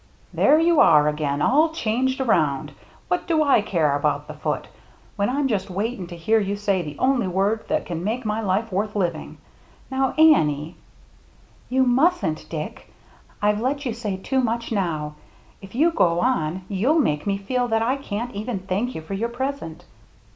"There 0.33 0.57
you 0.59 0.79
are 0.79 1.07
again, 1.07 1.43
all 1.43 1.69
changed 1.69 2.19
around! 2.21 2.71
What 3.07 3.27
do 3.27 3.43
I 3.43 3.61
care 3.61 3.95
about 3.95 4.27
the 4.27 4.33
Foote— 4.33 4.67
when 5.15 5.29
I'm 5.29 5.47
just 5.47 5.69
waiting 5.69 6.07
to 6.07 6.15
hear 6.17 6.39
you 6.39 6.55
say 6.55 6.81
the 6.81 6.97
only 6.97 7.27
word 7.27 7.67
that 7.67 7.85
can 7.85 8.03
make 8.03 8.25
my 8.25 8.41
life 8.41 8.71
worth 8.71 8.95
living. 8.95 9.37
Now, 9.91 10.13
Annie 10.17 10.75
—""You 11.69 11.83
mustn't, 11.83 12.49
Dick. 12.49 12.91
I've 13.43 13.59
let 13.61 13.85
you 13.85 13.93
say 13.93 14.17
too 14.17 14.41
much 14.41 14.71
now. 14.71 15.13
If 15.61 15.75
you 15.75 15.91
go 15.91 16.19
on, 16.19 16.63
you'll 16.67 16.97
make 16.97 17.27
me 17.27 17.37
feel 17.37 17.67
that 17.67 17.83
I 17.83 17.97
can't 17.97 18.33
even 18.33 18.57
thank 18.61 18.95
you 18.95 19.01
for 19.01 19.13
your 19.13 19.29
present." 19.29 19.85